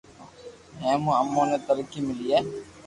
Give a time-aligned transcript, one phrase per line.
[0.85, 2.37] اي مون امون ني ترقي ملئي